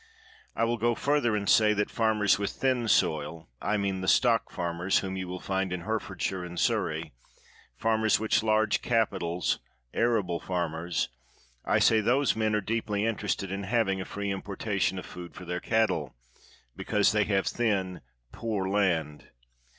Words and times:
I 0.55 0.63
will 0.63 0.77
go 0.77 0.95
further 0.95 1.35
and 1.35 1.47
say, 1.47 1.73
that 1.73 1.91
farmers 1.91 2.39
with 2.39 2.49
thin 2.49 2.87
soil— 2.87 3.47
I 3.61 3.77
mean 3.77 4.01
the 4.01 4.07
stock 4.07 4.49
farmers, 4.49 4.97
whom 5.05 5.15
you 5.15 5.27
will 5.27 5.39
find 5.39 5.71
in 5.71 5.81
Hertfordshire 5.81 6.43
and 6.43 6.59
Surrey, 6.59 7.13
farmers 7.75 8.19
with 8.19 8.41
large 8.41 8.81
capitals, 8.81 9.59
arable 9.93 10.39
farmers— 10.39 11.09
I 11.65 11.77
say 11.77 12.01
those 12.01 12.35
men 12.35 12.55
are 12.55 12.61
deeply 12.61 13.05
interested 13.05 13.51
in 13.51 13.61
having 13.61 14.01
a 14.01 14.05
free 14.05 14.31
im 14.31 14.41
portation 14.41 14.97
of 14.97 15.05
food 15.05 15.35
for 15.35 15.45
their 15.45 15.59
cattle, 15.59 16.15
because 16.75 17.11
they 17.11 17.25
have 17.25 17.45
thin, 17.45 18.01
poor 18.31 18.67
land. 18.67 19.29